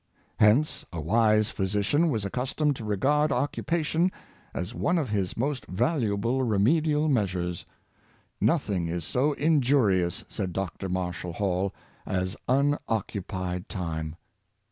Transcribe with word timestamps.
Hence 0.39 0.83
a 0.91 0.99
wise 0.99 1.51
physician 1.51 2.09
was 2.09 2.25
accustomed 2.25 2.75
to 2.77 2.83
regard 2.83 3.31
occupation 3.31 4.11
as 4.51 4.73
one 4.73 4.97
of 4.97 5.11
his 5.11 5.37
most 5.37 5.67
valuable 5.67 6.39
reme 6.43 6.81
dial 6.81 7.07
measures." 7.07 7.67
Nothing 8.51 8.87
is 8.87 9.05
so 9.05 9.33
injurious," 9.33 10.25
said 10.27 10.53
Dr. 10.53 10.89
Marshall 10.89 11.33
Hall," 11.33 11.71
as 12.23 12.35
unoccupied 12.49 13.69
time." 13.69 14.15